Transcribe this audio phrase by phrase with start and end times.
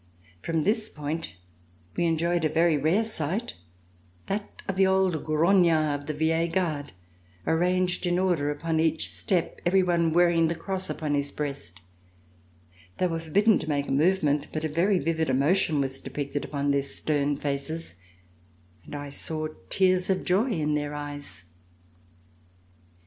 [0.41, 1.35] From this point
[1.95, 3.53] we enjoyed a very rare sight,
[4.25, 6.93] that oi the old grognards of the Vieille Garde,
[7.45, 11.81] arranged in order upon each step, every one wearing the cross upon his breast.
[12.97, 16.71] They were forbidden to make a movement, but a very vivid emotion was depicted upon
[16.71, 20.73] their [363] RECOLLECTIONS OF THE REVOLUTION stem faces, and I saw tears of joy in
[20.73, 21.45] their eyes.